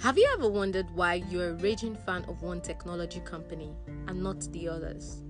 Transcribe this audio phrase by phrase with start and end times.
[0.00, 3.70] Have you ever wondered why you're a raging fan of one technology company
[4.06, 5.20] and not the others?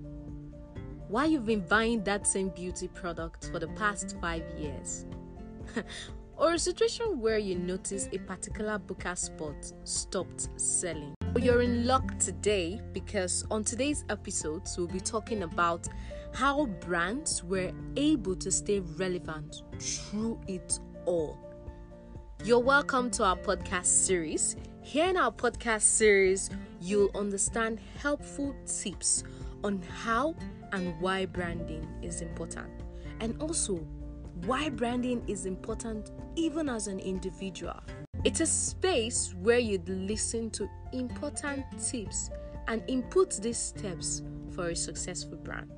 [1.09, 5.07] Why you've been buying that same beauty product for the past five years?
[6.37, 11.15] or a situation where you notice a particular booker spot stopped selling?
[11.37, 15.85] You're in luck today because on today's episodes, we'll be talking about
[16.33, 21.51] how brands were able to stay relevant through it all.
[22.43, 24.55] You're welcome to our podcast series.
[24.83, 26.49] Here in our podcast series,
[26.81, 29.23] you'll understand helpful tips
[29.63, 30.35] on how
[30.71, 32.71] and why branding is important,
[33.19, 33.75] and also
[34.45, 37.79] why branding is important even as an individual.
[38.23, 42.31] It's a space where you'd listen to important tips
[42.67, 45.71] and input these steps for a successful brand.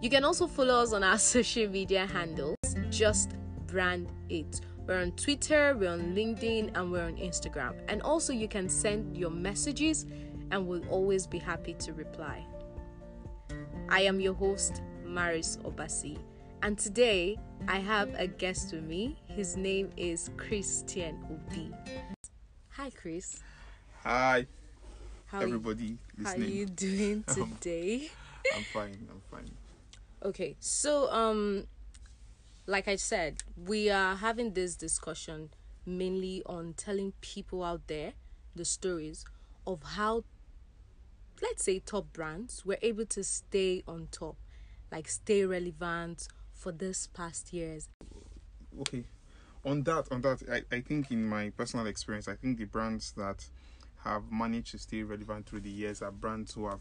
[0.00, 2.56] You can also follow us on our social media handles,
[2.90, 3.32] just
[3.66, 4.60] brand it
[4.90, 7.74] we're on Twitter, we're on LinkedIn, and we're on Instagram.
[7.86, 10.04] And also, you can send your messages,
[10.50, 12.44] and we'll always be happy to reply.
[13.88, 16.18] I am your host, Maris Obasi,
[16.64, 19.16] and today I have a guest with me.
[19.28, 21.70] His name is Christian Obi.
[22.70, 23.38] Hi, Chris.
[24.02, 24.44] Hi,
[25.26, 28.10] How everybody You, how are you doing today?
[28.56, 29.06] I'm fine.
[29.08, 29.50] I'm fine.
[30.24, 31.66] Okay, so um
[32.70, 35.50] like I said, we are having this discussion
[35.84, 38.12] mainly on telling people out there
[38.54, 39.24] the stories
[39.66, 40.22] of how
[41.42, 44.36] let's say top brands were able to stay on top,
[44.92, 47.88] like stay relevant for this past years.
[48.80, 49.04] Okay.
[49.64, 53.12] On that, on that, I, I think in my personal experience, I think the brands
[53.16, 53.44] that
[54.04, 56.80] have managed to stay relevant through the years are brands who have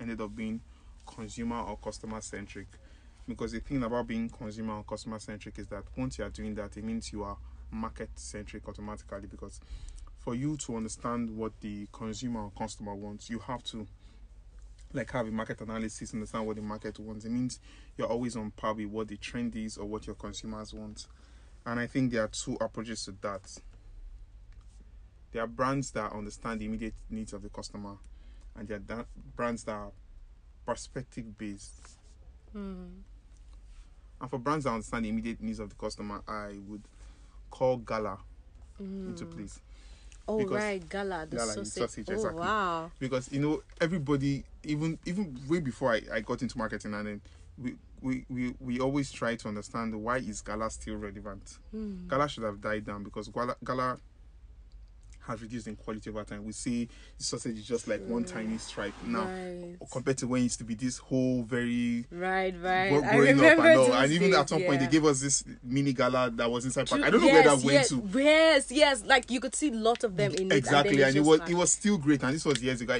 [0.00, 0.60] ended up being
[1.06, 2.66] consumer or customer centric.
[3.30, 6.54] Because the thing about being consumer or customer centric is that once you are doing
[6.56, 7.36] that, it means you are
[7.70, 9.28] market centric automatically.
[9.30, 9.60] Because
[10.18, 13.86] for you to understand what the consumer or customer wants, you have to
[14.92, 17.24] like have a market analysis, understand what the market wants.
[17.24, 17.60] It means
[17.96, 21.06] you're always on par with what the trend is or what your consumers want.
[21.64, 23.42] And I think there are two approaches to that.
[25.32, 27.96] There are brands that understand the immediate needs of the customer,
[28.56, 29.06] and there are
[29.36, 29.92] brands that are
[30.66, 31.98] perspective based.
[32.52, 32.86] Hmm.
[34.20, 36.82] And for brands that understand the immediate needs of the customer, I would
[37.50, 38.18] call Gala
[38.78, 39.60] into place.
[40.28, 41.72] Oh Because- right, gala, the Gala, sausage.
[41.82, 42.40] sausage, oh exactly.
[42.40, 42.90] wow.
[43.00, 47.20] because you know everybody even even way before I, I got into marketing and then
[47.58, 52.06] we, we we we always try to understand why is gala still relevant Hmm.
[52.06, 53.98] gala should have died down because gala, gala
[55.26, 56.44] has reduced in quality over time.
[56.44, 56.88] We see
[57.18, 58.60] the sausage is just like one tiny mm.
[58.60, 59.76] stripe now Right.
[59.90, 62.88] compared to when it used to be this whole very Right, right.
[62.90, 63.92] gro- I growing up remember and all.
[63.94, 66.86] and even days, at some point they gave us this mini gala that was inside
[66.86, 68.10] True- i don't know yes, where that went yes, to.
[68.18, 70.56] Yes, yes, like you could see a lot of them in it.
[70.56, 72.98] exactly and, and, it was it was still great and this was years ago.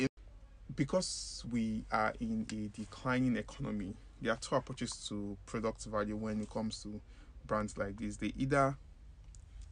[0.76, 6.41] Because we are in a declining economy there are two approaches to product value when
[6.41, 7.00] it comes to
[7.47, 8.16] brands like this.
[8.16, 8.76] They either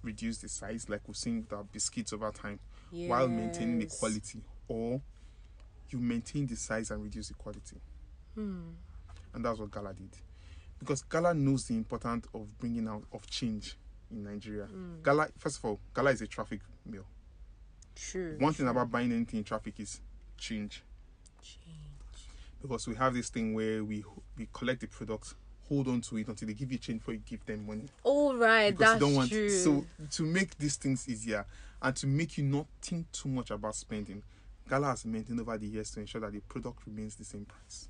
[0.03, 2.59] reduce the size like we've seen with our biscuits over time
[2.91, 5.01] while maintaining the quality or
[5.91, 7.77] you maintain the size and reduce the quality.
[8.35, 8.71] Hmm.
[9.35, 10.11] and that's what gala did.
[10.79, 13.77] Because gala knows the importance of bringing out of change
[14.11, 14.67] in nigeria.
[14.67, 15.03] Hmm.
[15.03, 17.05] gala first of all gala is a traffic mill.
[17.97, 18.37] True.
[18.39, 20.01] one thing about buying anything in traffic is
[20.37, 20.83] change.
[22.63, 24.05] Because we have this thing where we
[24.37, 25.35] we collect the product
[25.69, 28.37] hold on to it until they give you change before you give them money All
[28.37, 29.49] right, because that's you don't want true.
[29.51, 31.45] so to make these things easier
[31.83, 34.23] and to make you not think too much about spending
[34.69, 37.89] gala has maintained over the years to ensure that the product remains the same price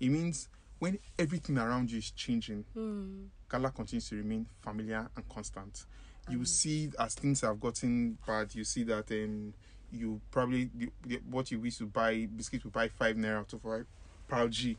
[0.00, 0.48] it means
[0.78, 3.24] when everything around you is changing Hmm.
[3.50, 5.86] Gala continues to remain familiar and constant.
[6.30, 9.54] You see, as things have gotten bad, you see that um,
[9.90, 13.58] you probably the, the, what you used to buy biscuits would buy five naira, two
[13.58, 13.86] for five.
[14.28, 14.76] Proud G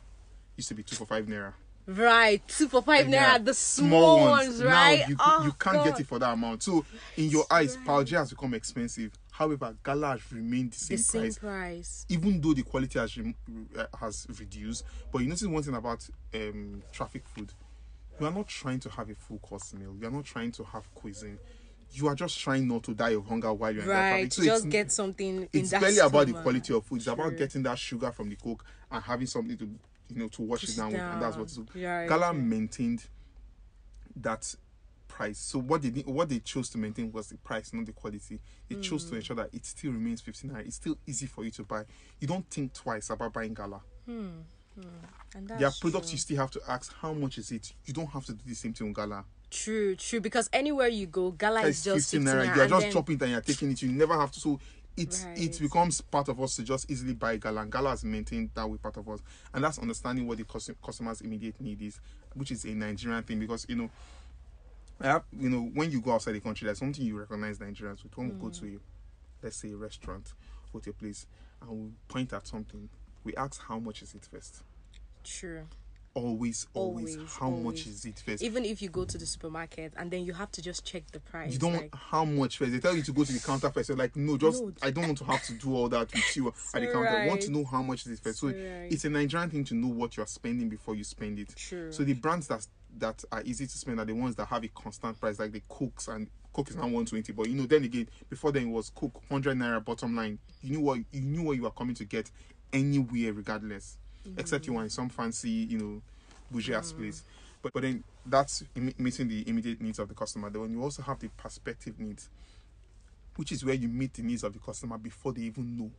[0.56, 1.52] used to be two for five naira.
[1.96, 5.00] Right, two for five Yeah, naira, the small, ones, right?
[5.00, 5.84] Now you, oh, you can't God.
[5.84, 6.62] get it for that amount.
[6.62, 6.84] So
[7.16, 9.10] in your eyes, Proud G has become expensive.
[9.32, 12.06] However, Gala has remained the same, The same price price.
[12.08, 13.34] even though the quality has rem-
[13.76, 14.84] uh, has reduced.
[15.10, 17.52] But you notice one thing about um, traffic food:
[18.20, 19.96] you are not trying to have a full course meal.
[20.00, 21.38] You are not trying to have cuisine.
[21.92, 24.32] You are just trying not to die of hunger while you're in that Right, traffic.
[24.32, 25.40] So just get something.
[25.40, 26.96] in it's that barely about the quality of food.
[26.96, 27.14] It's True.
[27.14, 29.68] about getting that sugar from the coke and having something to
[30.10, 31.50] you know to wash it down, with, and that's what.
[31.50, 32.36] So Right, Gala right.
[32.36, 33.04] maintained
[34.16, 34.54] that
[35.08, 35.38] price.
[35.38, 38.40] So what they did- what they chose to maintain was the price, not the quality.
[38.68, 39.08] They chose Mm.
[39.10, 40.66] to ensure that it still remains 15 naira.
[40.66, 41.84] It's still easy for you to buy.
[42.20, 43.82] You don't think twice about buying Gala.
[44.06, 44.44] And
[45.46, 47.72] There are that's products you still have to ask how much is it.
[47.84, 49.24] You don't have to do the same thing with Gala.
[49.50, 50.20] True, true.
[50.20, 52.46] Because anywhere you go, gala is just 15 15 naira.
[52.52, 53.82] naira, You're just then- chopping it and you're taking it.
[53.82, 54.40] You never have to.
[54.40, 54.60] So
[55.00, 57.62] it it becomes part of us to just easily buy gala.
[57.62, 59.20] And gala has maintained that way part of us,
[59.54, 62.00] and that's understanding what the custom, customer's immediate need is,
[62.34, 63.38] which is a Nigerian thing.
[63.38, 63.90] Because you know,
[65.00, 68.02] I have, you know, when you go outside the country, there's something you recognize Nigerians
[68.02, 68.16] with.
[68.16, 68.76] When we go to hmm.
[68.76, 68.78] a,
[69.42, 70.32] let's say, a restaurant,
[70.72, 71.26] go to a place,
[71.62, 72.88] and we point at something,
[73.24, 74.62] we ask how much is it first.
[75.24, 75.66] True.
[76.12, 78.42] Always, always, Always, how much is it first?
[78.42, 81.20] Even if you go to the supermarket and then you have to just check the
[81.20, 81.52] price.
[81.52, 82.72] you don't like, how much first.
[82.72, 83.88] They tell you to go to the counter first.
[83.90, 84.72] You're like, no, just No.
[84.82, 87.08] I don't want to have to do all that with you at the So counter.
[87.08, 88.40] I want to know how much it is first.
[88.40, 88.90] So So right.
[88.90, 91.54] it's a Nigerian thing to know what you're spending before you spend it.
[91.54, 91.92] True.
[91.92, 92.66] So the brands that
[92.98, 95.62] that are easy to spend are the ones that have a constant price, like the
[95.68, 97.32] Cokes and Coke is now 120.
[97.34, 100.40] But you know, then again, before then it was Coke 100 naira bottom line.
[100.60, 102.28] You knew what you knew what you were coming to get
[102.72, 103.96] anywhere, regardless,
[104.36, 106.02] except you in some fancy, you know,
[106.50, 106.98] bougie ass mm.
[106.98, 107.22] place.
[107.62, 110.50] But but then that's meeting the immediate needs of the customer.
[110.50, 112.28] Then you also have the perspective needs,
[113.36, 115.90] which is where you meet the needs of the customer before they even know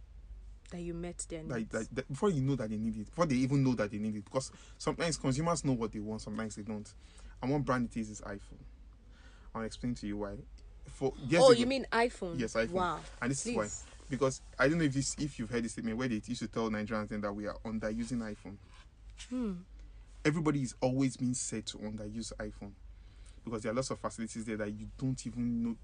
[0.72, 1.70] that you met their that, needs.
[1.72, 3.98] that, that before you know that they need it, before they even know that they
[3.98, 6.92] need it, because sometimes consumers know what they want, sometimes they don't.
[7.42, 8.64] And one brand it is is iPhone.
[9.54, 10.36] I'll explain to you why.
[10.88, 12.40] For years oh, you mean iPhone?
[12.40, 12.72] yes, iPhone.
[12.72, 13.00] Wow.
[13.22, 13.84] And this is why Please.
[14.12, 16.48] Because I don't know if this if you've heard this statement where they used to
[16.48, 18.58] tell Nigerians then that we are underusing iPhone.
[19.30, 19.54] Hmm.
[20.24, 22.74] Everybody is always being said to underuse iPhone
[23.44, 25.76] because there are lots of facilities there that you don't even know.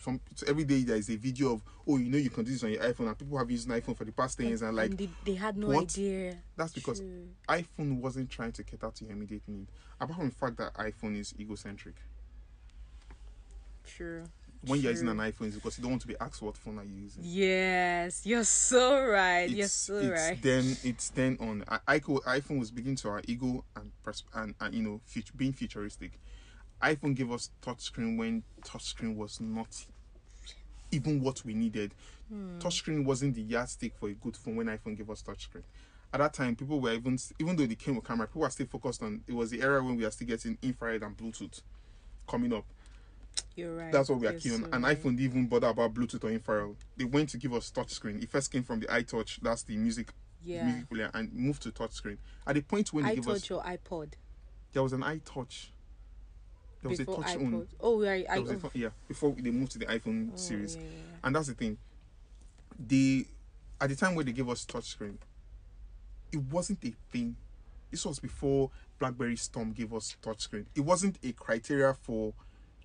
[0.00, 2.50] Some so every day there is a video of oh you know you can do
[2.50, 4.62] this on your iPhone and people have used an iPhone for the past ten years
[4.62, 5.84] and like and they, they had no what?
[5.84, 6.36] idea.
[6.56, 7.28] that's because True.
[7.48, 9.68] iPhone wasn't trying to cater to your immediate need.
[10.00, 11.94] Apart from the fact that iPhone is egocentric.
[13.84, 14.24] True.
[14.66, 16.78] When you're using an iPhone, it's because you don't want to be asked what phone
[16.78, 17.22] are you using.
[17.24, 19.48] Yes, you're so right.
[19.48, 20.42] you're so it's right.
[20.42, 23.92] then it's then on I, iPhone, iPhone was beginning to our ego and
[24.34, 26.18] and, and you know future, being futuristic.
[26.82, 29.86] iPhone gave us touchscreen when touchscreen was not
[30.90, 31.94] even what we needed.
[32.28, 32.58] Hmm.
[32.58, 35.62] Touchscreen wasn't the yardstick for a good phone when iPhone gave us touchscreen.
[36.12, 38.66] At that time, people were even even though they came with camera, people were still
[38.66, 39.22] focused on.
[39.26, 41.60] It was the era when we are still getting infrared and Bluetooth
[42.28, 42.64] coming up.
[43.56, 43.92] You're right.
[43.92, 44.60] That's what we are keen on.
[44.62, 44.98] so And right.
[44.98, 46.74] iPhone didn't even bother about Bluetooth or infrared.
[46.96, 48.22] They went to give us touchscreen.
[48.22, 49.40] It first came from the iTouch.
[49.42, 50.12] That's the music
[50.42, 50.64] Yeah.
[50.66, 52.18] music player, and moved to touchscreen.
[52.46, 54.14] At the point when they I gave touch us, your iPod
[54.74, 55.68] there was an iTouch.
[56.82, 57.46] There was before oh, a touch iPod.
[57.46, 57.68] on.
[57.80, 58.26] Oh, right.
[58.28, 60.76] I, oh, yeah, before they moved to the iPhone oh, series.
[60.76, 61.18] yeah, yeah, yeah.
[61.24, 61.78] And that's the thing.
[62.78, 63.26] They
[63.80, 65.16] at the time when they gave us touchscreen,
[66.32, 67.36] it wasn't a thing.
[67.90, 70.66] This was before BlackBerry Storm gave us touchscreen.
[70.74, 72.34] It wasn't a criteria for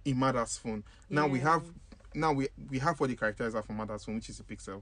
[0.05, 0.83] a Mada's phone.
[1.09, 1.63] Now we have
[2.13, 4.81] now we we have what the criteria are for Mada's phone, which is a pixel.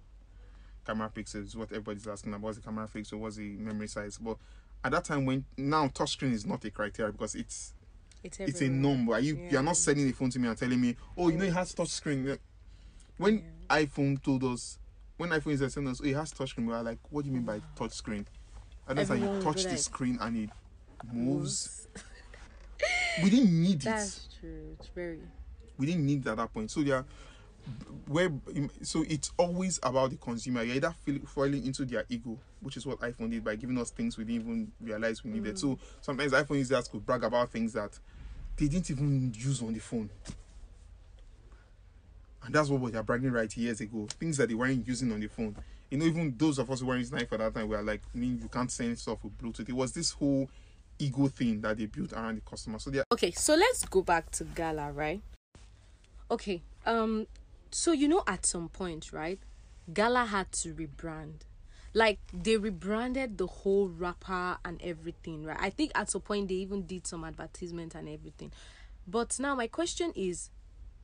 [0.85, 2.41] Camera pixel is what everybody's asking about.
[2.43, 3.19] What's the camera pixel?
[3.19, 4.17] What's the memory size?
[4.17, 4.37] But
[4.83, 7.73] at that time when now touchscreen is not a criteria because it's
[8.23, 9.13] It's, it's a number.
[9.13, 9.51] Are you Yeah.
[9.51, 11.73] you're not sending the phone to me and telling me, oh, you know it has
[11.73, 12.37] touch screen.
[13.17, 14.79] When iPhone told us,
[15.17, 17.29] when iPhone is telling us, oh, it has touch screen, we are like, what do
[17.29, 18.25] you mean by touch screen?
[18.87, 20.49] And that's Everyone you touch the like, screen and it
[21.11, 21.87] moves.
[21.93, 22.03] Moves.
[23.23, 23.83] We didn't need it.
[23.83, 24.75] That's true.
[24.79, 25.19] It's very.
[25.77, 26.71] We didn't need it at that point.
[26.71, 27.03] So yeah,
[28.07, 28.31] where
[28.81, 30.63] so it's always about the consumer.
[30.63, 30.95] You're either
[31.27, 34.41] falling into their ego, which is what iPhone did by giving us things we didn't
[34.41, 35.55] even realize we needed.
[35.55, 35.59] Mm.
[35.59, 37.97] So sometimes iPhone users could brag about things that
[38.55, 40.09] they didn't even use on the phone.
[42.43, 44.07] And that's what they are bragging right years ago.
[44.19, 45.55] Things that they weren't using on the phone.
[45.91, 48.01] You know, even those of us who weren't using at that time we were like,
[48.13, 49.67] I mean, you can't send stuff with Bluetooth.
[49.67, 50.49] It was this whole
[50.99, 52.79] ego thing that they built around the customer.
[52.79, 55.21] So they Okay, so let's go back to Gala, right?
[56.29, 56.61] Okay.
[56.85, 57.27] Um.
[57.71, 59.39] So you know, at some point, right,
[59.93, 61.41] Gala had to rebrand.
[61.93, 65.57] Like they rebranded the whole wrapper and everything, right?
[65.59, 68.51] I think at some point they even did some advertisement and everything.
[69.07, 70.49] But now my question is,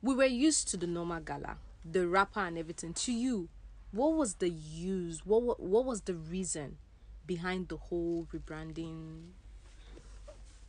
[0.02, 2.92] we were used to the normal Gala, the wrapper and everything.
[2.94, 3.48] To you,
[3.92, 5.24] what was the use?
[5.24, 6.76] What wa- what was the reason
[7.26, 9.30] behind the whole rebranding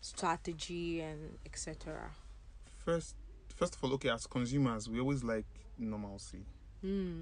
[0.05, 2.11] strategy and etc.
[2.85, 3.15] first
[3.55, 5.45] first of all okay as consumers we always like
[5.79, 6.45] normalcy.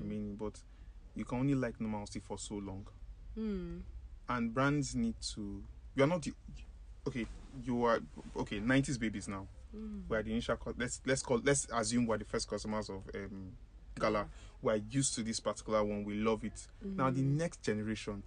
[0.01, 0.59] I mean but
[1.15, 2.85] you can only like normalcy for so long.
[3.35, 3.77] Hmm.
[4.29, 5.63] and brands need to
[5.95, 6.33] you are not the
[7.07, 7.25] okay
[7.63, 7.99] you are
[8.35, 9.47] okay 90s babies now.
[10.07, 13.53] We're the initial let's let's call let's assume we're the first customers of um
[13.97, 14.27] gala.
[14.61, 16.03] We're used to this particular one.
[16.03, 16.67] We love it.
[16.83, 18.23] Now the next generation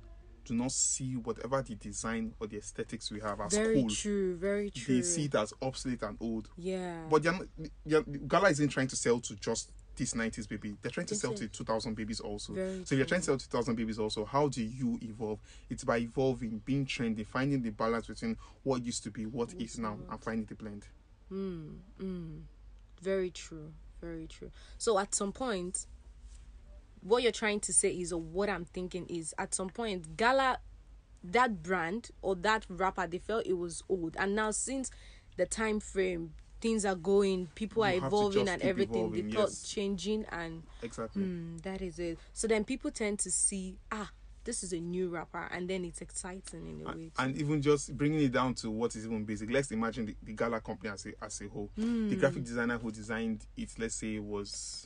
[0.46, 4.36] do not see whatever the design or the aesthetics we have as Very cool true.
[4.36, 4.96] Very true.
[4.96, 7.02] they see it as obsolete and old yeah.
[7.10, 7.46] but they're not,
[7.84, 10.76] they're, Gala isn't trying to sell to just this 90s baby.
[10.82, 12.52] They're trying to sell to 2000 babies also.
[12.52, 15.40] Very so if you're trying to sell to 2000 babies also, how do you evolve?
[15.70, 19.78] It's by evolving, being trendy, finding the balance between what used to be, what is
[19.78, 20.84] now, and finding the blend.
[21.32, 22.40] Mm, mm.
[23.00, 23.72] Very true.
[24.00, 24.50] Very true.
[24.78, 25.86] So at some point,
[27.02, 30.58] what you're trying to say is, or what I'm thinking is, at some point, Gala,
[31.22, 34.90] that brand or that wrapper, they felt it was old, and now since
[35.36, 38.96] the time frame, things are going, people You are evolving and everything.
[38.96, 39.62] evolving, they thought yes.
[39.68, 41.22] changing and Exactly.
[41.22, 42.18] Hmm, that is it.
[42.32, 44.10] So then people tend to see, ah,
[44.44, 47.10] this is a new wrapper, and then it's exciting in a way.
[47.18, 49.50] and, and even just bringing it down to what is even basic.
[49.50, 51.70] Let's imagine the, the Gala company as a as a whole.
[51.76, 52.08] Hmm.
[52.08, 54.85] The graphic designer who designed it, let's say, was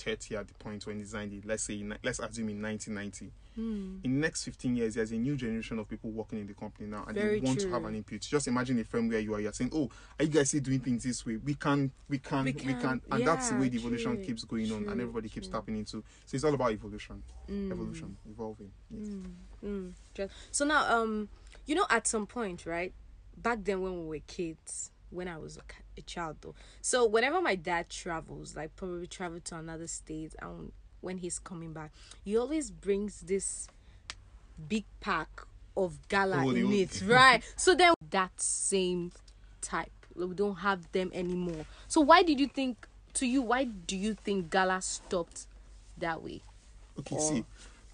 [0.00, 1.44] thirty at the point when he designed it.
[1.46, 3.30] Let's say, let's assume in nineteen ninety.
[3.56, 3.96] Hmm.
[4.04, 6.88] In the next fifteen years, there's a new generation of people working in the company
[6.88, 8.20] now, and Very they want to have an input.
[8.20, 9.40] Just imagine a firm where you are.
[9.40, 11.36] You're saying, "Oh, are you guys still doing things this way?
[11.36, 12.80] We can, we can, We we can.
[12.80, 15.76] can," and that's the way the evolution true, keeps going on, and everybody keeps tapping
[15.76, 16.02] into.
[16.26, 17.72] So it's all about evolution, Mm.
[17.72, 18.70] evolution, evolving.
[18.90, 19.08] Yes.
[19.64, 21.28] Mm, just, so now, um,
[21.66, 22.92] you know, at some point, right?
[23.36, 25.60] Back then, when we were kids, when I was a,
[25.98, 26.54] a child, though.
[26.80, 31.72] So whenever my dad travels, like probably travel to another state, and when he's coming
[31.72, 31.92] back,
[32.24, 33.68] he always brings this
[34.68, 35.28] big pack
[35.76, 37.42] of gala Oh, in it, right?
[37.56, 39.12] so then that same
[39.62, 41.64] type, we don't have them anymore.
[41.88, 42.86] So why did you think?
[43.14, 45.46] To you, why do you think gala stopped
[45.98, 46.42] that way?
[47.00, 47.44] Okay, Or- see,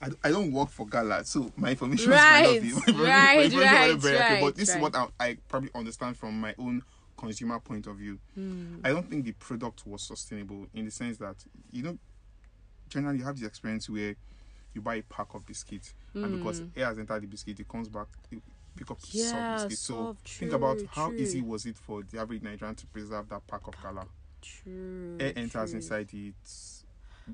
[0.03, 2.97] I, I don't work for Gala, so my information might not be Right, my information-
[2.99, 4.77] my right, information might not right, accurate, right, But this right.
[4.77, 6.83] is what I, I probably understand from my own
[7.17, 8.19] consumer point of view.
[8.35, 8.77] Hmm.
[8.85, 11.37] I don't think the product was sustainable in the sense that
[11.73, 11.99] you know,
[12.89, 14.15] generally you have this experience where
[14.75, 17.89] you buy a pack of biscuits, and because air has entered the biscuit, it comes
[17.89, 18.09] back.
[18.31, 18.41] It,
[18.77, 19.07] pick up Hmm.
[19.19, 19.79] Yeah, soft biscuit.
[19.79, 21.17] So soft, think about true, how true.
[21.19, 24.07] easy was it for the average Nigerian to preserve that pack of Gala
[24.43, 25.17] True.
[25.19, 25.77] air enters true.
[25.79, 26.35] inside it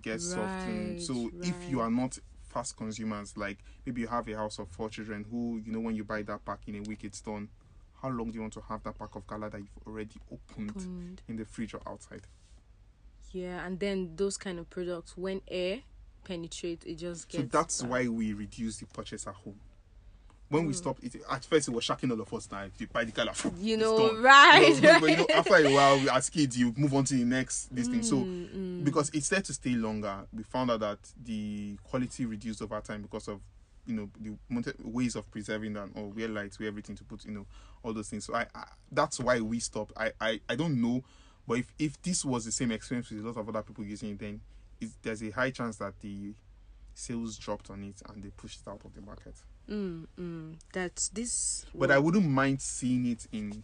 [0.01, 2.17] gets softened Right, so if you are not
[2.49, 5.95] fast consumers like maybe you have a house of four children who you know when
[5.97, 7.49] you buy that pack in a week it's done
[8.03, 10.71] how long do you want to have that pack of gala that you've already opened
[10.77, 11.23] Opened.
[11.29, 12.23] in the fridge or outside
[13.33, 15.81] Yeah, and then those kind of products, when air
[16.25, 17.91] penetrates, it just gets so that's bad.
[17.91, 19.59] why we reduce the purchase at home
[20.49, 20.69] when Hmm.
[20.69, 23.05] we stopped it at first it was shocking all of us now if you buy
[23.05, 25.37] the gala You know, right, You know, but, you know, right.
[25.39, 28.17] after a while we, as kids you move on to the next this thing so
[28.27, 30.27] Mm, because it's there to stay longer.
[30.33, 33.41] We found out that the quality reduced over time because of
[33.87, 37.31] you know the ways of preserving them or where lights, where everything to put you
[37.31, 37.47] know
[37.83, 38.25] all those things.
[38.25, 39.93] So I, I that's why we stopped.
[39.97, 41.03] I, I I don't know,
[41.47, 44.11] but if if this was the same experience with a lot of other people using
[44.11, 44.41] it, then
[45.03, 46.35] there's a high chance that the
[46.95, 49.35] sales dropped on it and they pushed it out of the market.
[49.69, 50.55] mm, mm.
[50.73, 51.65] That's this.
[51.75, 53.63] But I wouldn't mind seeing it in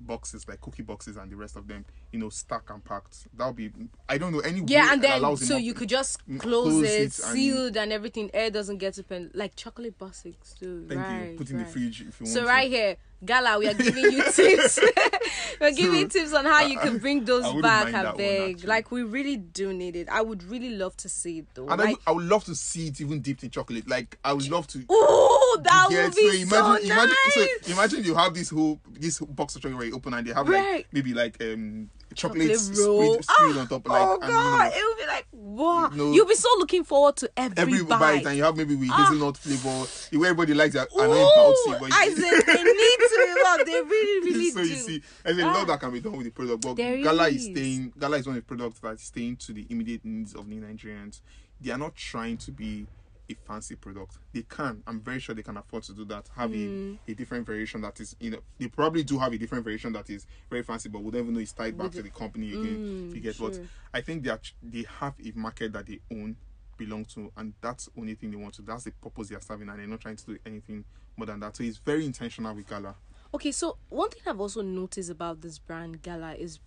[0.00, 3.26] boxes like cookie boxes and the rest of them, you know, stacked and packed.
[3.36, 3.70] That would be
[4.08, 7.00] I don't know any Yeah, way and then so you could just close, close it,
[7.02, 8.30] it sealed, and everything.
[8.32, 10.86] Air doesn't get to pen like chocolate basics too.
[10.88, 11.36] Thank right, you.
[11.36, 11.66] Put in right.
[11.66, 14.78] the fridge if you want So right here, Gala, we are giving you tips.
[15.60, 17.92] We're giving you tips on how you can bring those back.
[17.92, 18.64] I beg.
[18.64, 20.08] like we really do need it.
[20.08, 21.68] I would really love to see it though.
[21.68, 23.88] And I, would, I would love to see it even dipped in chocolate.
[23.88, 24.84] Like I would love to.
[24.88, 27.48] oh, that would be so, imagine, imagine, nice.
[27.62, 30.76] so imagine you have this whole this box of chocolate open and they have Right.
[30.76, 33.16] like maybe like um chocolate, Chocolate roll.
[33.58, 35.90] on top like oh and, god, you it would be like wow.
[35.94, 36.12] No.
[36.12, 37.98] You'll be so looking forward to every, every bite.
[38.00, 39.86] bite and you have maybe with hazelnut flavor.
[40.10, 43.34] The way everybody likes that annoying Ooh, bouncy, but I you- said they need to.
[43.44, 43.60] Love.
[43.66, 44.68] They really, really so do.
[44.68, 45.52] you see, there's a Ah.
[45.52, 47.44] lot that can be done with the product, but There Gala is is.
[47.46, 47.92] staying.
[47.98, 51.20] Gala is one of the products that's staying to the immediate needs of the Nigerians.
[51.60, 52.86] They are not trying to be
[53.30, 54.18] a fancy product.
[54.32, 54.82] They can.
[54.86, 56.28] I'm very sure they can afford to do that.
[56.34, 56.94] Have Hmm.
[57.06, 59.92] a, a different variation that is, you know, they probably do have a different variation
[59.92, 62.10] that is very fancy, but we don't even know it's tied back to the- the
[62.10, 62.78] company again.
[62.78, 63.54] Mm, you get what?
[63.54, 63.64] sure.
[63.92, 66.36] I think they are, they have a market that they own,
[66.76, 68.62] belong to, and that's the only thing they want to.
[68.62, 70.84] That's the purpose they are serving, and they're not trying to do anything
[71.16, 71.56] more than that.
[71.56, 72.94] So it's very intentional with Gala.
[73.34, 76.60] Okay, so one thing I've also noticed about this brand Gala is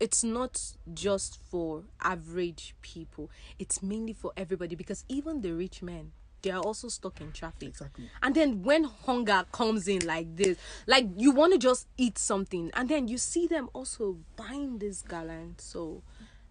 [0.00, 0.62] it's not
[0.94, 3.30] just for average people.
[3.58, 6.12] It's mainly for everybody because even the rich men
[6.42, 7.68] they are also stuck in traffic.
[7.68, 8.08] Exactly.
[8.22, 12.70] And then when hunger comes in like this, like you want to just eat something,
[12.74, 16.02] and then you see them also buying this gala, and so,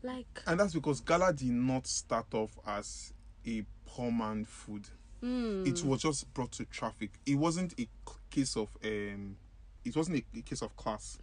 [0.04, 3.14] like, And that's because Gala did not start off as
[3.46, 4.88] a poor man food.
[5.20, 7.12] It was just brought to traffic.
[7.26, 7.88] It wasn't a
[8.30, 9.36] case of um,
[9.84, 11.18] it wasn't a, a case of class.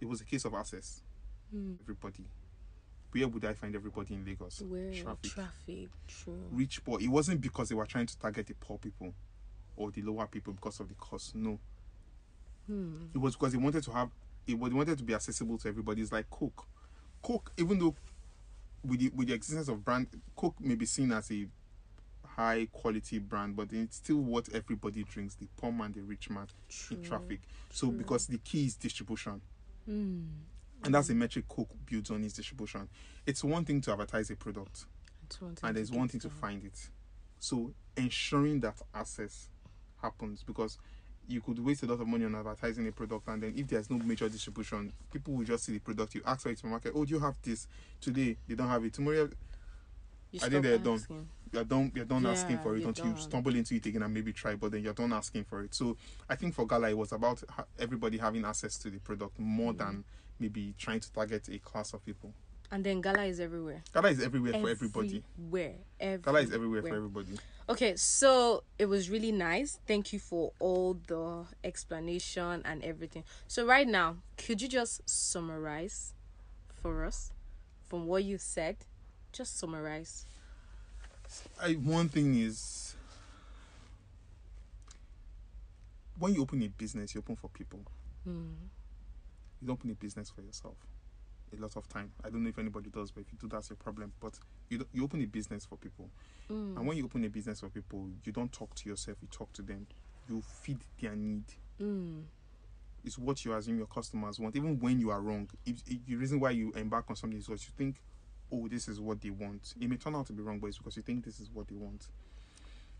[0.00, 1.02] It was a case of access.
[1.82, 2.24] Everybody.
[3.12, 4.60] Where would I find everybody in Lagos?
[4.62, 5.30] where Traffic.
[5.30, 6.38] traffic, true.
[6.50, 7.00] Rich poor.
[7.00, 9.14] It wasn't because they were trying to target the poor people
[9.76, 11.34] or the lower people because of the cost.
[11.34, 11.58] No.
[12.68, 14.10] It was because they wanted to have
[14.46, 16.02] it was they wanted to be accessible to everybody.
[16.02, 16.66] It's like Coke.
[17.22, 17.94] Coke, even though
[18.84, 21.46] with the with the existence of brand Coke may be seen as a
[22.26, 26.46] high quality brand, but it's still what everybody drinks, the poor man, the rich man
[26.90, 27.40] in True, traffic.
[27.70, 29.40] So because the key is distribution.
[29.88, 30.26] Mm.
[30.84, 32.88] And that's the metric Coke builds on its distribution.
[33.26, 34.86] It's one thing to advertise a product,
[35.24, 36.78] It's one and there's one thing to find it.
[37.40, 39.48] So ensuring that access
[40.00, 40.78] happens because
[41.26, 43.90] you could waste a lot of money on advertising a product and then if there's
[43.90, 46.14] no major distribution, people will just see the product.
[46.14, 47.66] You ask for it to market, oh do you have this?
[48.00, 48.94] Today they don't have it.
[48.94, 49.28] Tomorrow
[50.30, 50.94] You I think they're done.
[50.94, 51.28] asking.
[51.52, 54.32] you're done you're done asking for it until you stumble into it again and maybe
[54.32, 55.74] try, but then you're done asking for it.
[55.74, 55.96] So
[56.30, 59.74] I think for Gala it was about ha- everybody having access to the product more
[59.74, 59.78] Mm.
[59.78, 60.04] than
[60.38, 62.32] maybe trying to target a class of people.
[62.70, 63.82] And then Gala is everywhere.
[63.94, 65.22] Gala is everywhere for everybody.
[65.38, 65.74] Everywhere.
[65.98, 66.18] Everywhere.
[66.18, 67.38] Gala is everywhere for everybody.
[67.70, 69.78] Okay, so it was really nice.
[69.86, 73.24] Thank you for all the explanation and everything.
[73.46, 76.12] So right now, could you just summarize
[76.82, 77.32] for us
[77.88, 78.76] from what you said?
[79.32, 80.26] Just summarize.
[81.62, 82.94] I, one thing is
[86.18, 87.80] when you open a business, you open for people.
[88.24, 88.52] Hmm.
[89.60, 90.76] You don't open a business for yourself.
[91.56, 92.12] A lot of time.
[92.24, 94.12] I don't know if anybody does, but if you do, that's your problem.
[94.20, 94.34] But
[94.68, 96.10] you you open a business for people,
[96.50, 96.76] Mm.
[96.76, 99.16] and when you open a business for people, you don't talk to yourself.
[99.22, 99.86] You talk to them.
[100.28, 101.44] You feed their need.
[101.80, 102.24] Mm.
[103.04, 105.48] It's what you assume your customers want, even when you are wrong.
[105.64, 107.96] If, if the reason why you embark on something is because you think,
[108.52, 109.74] oh, this is what they want.
[109.80, 111.68] It may turn out to be wrong, but it's because you think this is what
[111.68, 112.08] they want.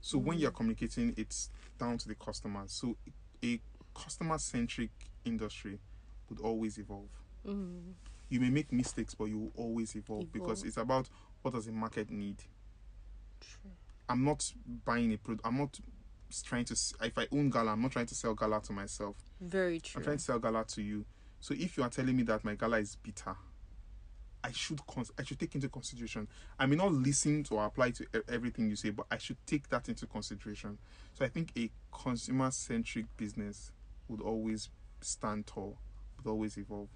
[0.01, 2.73] So when you're communicating, it's down to the customers.
[2.73, 2.97] So
[3.45, 3.61] a
[3.95, 4.91] customer-centric
[5.25, 5.79] industry
[6.29, 7.11] would always evolve.
[7.47, 7.95] Mm.
[8.29, 11.09] You may make mistakes, but you will always evolve, because it's about
[11.43, 12.43] what does the market need.
[13.41, 13.71] True.
[14.09, 14.53] I'm not
[14.85, 15.47] buying a product.
[15.47, 15.79] I'm not
[16.45, 16.75] trying to.
[17.03, 19.17] If I own Gala, I'm not trying to sell Gala to myself.
[19.41, 19.99] Very true.
[20.01, 21.05] I'm trying to sell Gala to you.
[21.41, 23.35] So if you are telling me that my Gala is bitter,
[24.43, 26.29] I should cons- I should take into consideration.
[26.59, 29.69] I may not listen to or apply to everything you say, but I should take
[29.69, 30.79] that into consideration.
[31.15, 33.73] So I think a consumer centric business
[34.09, 34.69] would always
[35.01, 35.79] stand tall,
[36.25, 36.89] would always evolve.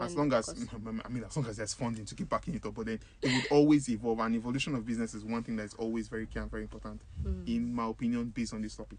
[0.00, 0.48] as long as
[1.04, 3.32] I mean, as long as there's funding to keep backing it up, but then it
[3.32, 4.20] would always evolve.
[4.20, 7.48] And evolution of business is one thing that's always very key and very important, Mm.
[7.48, 8.98] in my opinion, based on this topic.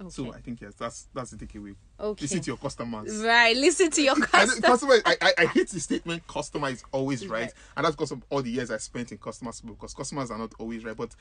[0.00, 0.10] Okay.
[0.10, 1.76] So I think yes, that's that's the takeaway.
[2.00, 2.22] okay.
[2.22, 3.16] Listen to your customers.
[3.24, 3.56] Right.
[3.56, 4.66] Listen to your I, know- customer.
[4.66, 7.42] customer, I, I, I hate the statement customer is always right.
[7.42, 7.52] Right.
[7.76, 9.78] and that's because of all the years I spent in customer support.
[9.78, 11.14] Because customers are not always right, but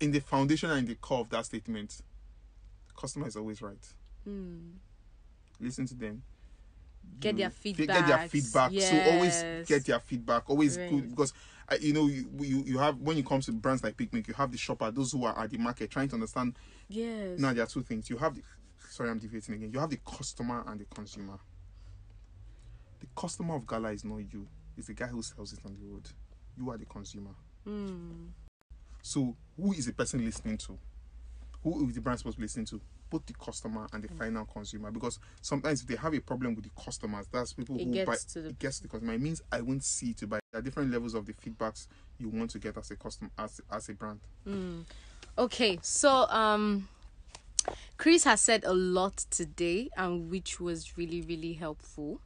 [0.00, 2.02] in the foundation and in the core of that statement,
[2.98, 3.78] customer is always right.
[4.28, 4.72] Mm.
[5.62, 6.22] Listen to them.
[7.20, 8.72] Get their fe- Get their feedback.
[8.72, 10.50] So always get their feedback.
[10.50, 10.90] Always Right.
[10.90, 11.32] good because
[11.68, 14.34] uh, you know you, you you have when it comes to brands like Picnic, you
[14.34, 16.56] have the shopper, those who are at the market trying to understand.
[16.88, 17.38] Yes.
[17.38, 18.10] Now there are two things.
[18.10, 18.42] You have the
[18.90, 19.70] sorry, I'm deviating again.
[19.72, 21.38] You have the customer and the consumer.
[23.00, 24.46] The customer of Gala is not you.
[24.76, 26.08] It's the guy who sells it on the road.
[26.56, 27.30] You are the consumer.
[27.66, 28.28] Mm.
[29.02, 30.78] So who is the person listening to?
[31.62, 32.80] Who is the brand supposed to listen to?
[33.12, 34.90] Both the customer and the final consumer.
[34.90, 38.16] Because sometimes if they have a problem with the customers, that's people It who buy
[38.16, 39.12] the- it gets to the consumer.
[39.12, 40.40] It means I won't see to buy.
[40.50, 43.60] There are different levels of the feedbacks you want to get as a customer as
[43.70, 44.20] as a brand.
[44.46, 44.84] Mm.
[45.36, 46.88] Okay, so um
[47.98, 52.18] Chris has said a lot today and which was really really helpful.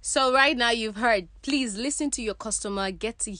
[0.00, 3.36] So right now you've heard, please listen to your customer, get to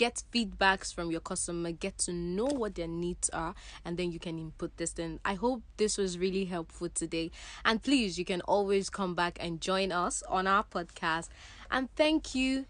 [0.00, 4.18] get feedbacks from your customer, get to know what their needs are and then you
[4.18, 5.20] can input this then.
[5.26, 7.30] I hope this was really helpful today.
[7.66, 11.28] And please you can always come back and join us on our podcast.
[11.70, 12.64] And thank you.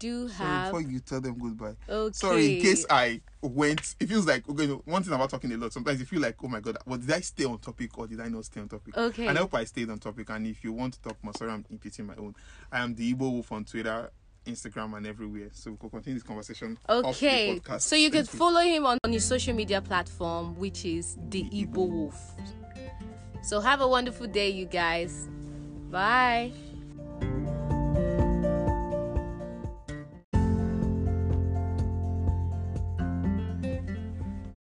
[0.00, 1.76] Do Sorry, have before you tell them goodbye.
[1.88, 2.12] okay.
[2.12, 4.66] Sorry, in case I went, it feels like okay.
[4.66, 5.72] One thing about talking a lot.
[5.72, 8.20] Sometimes you feel like, oh my god, well, did I stay on topic or did
[8.20, 8.98] I not stay on topic?
[8.98, 9.28] Okay.
[9.28, 10.28] And I hope I stayed on topic.
[10.30, 12.34] And if you want to talk more, sorry, I'm impeaching my own.
[12.72, 14.10] I am the Igbo Wolf on Twitter,
[14.46, 15.48] Instagram, and everywhere.
[15.52, 16.78] So we can continue this conversation.
[16.88, 20.84] off the Okay, so you could follow him on, on his social media platform, which
[20.84, 22.18] is the Igbo Wolf.
[23.42, 25.28] So have a wonderful day, you guys.
[25.90, 26.52] Bye.